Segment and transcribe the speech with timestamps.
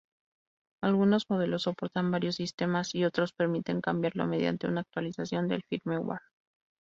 [0.83, 6.19] Algunos modelos soportan varios sistemas y otros permiten cambiarlo mediante una actualización del firmware.